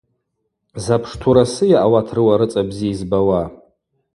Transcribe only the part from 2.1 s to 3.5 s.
рыуа рыцӏа бзи йызбауа?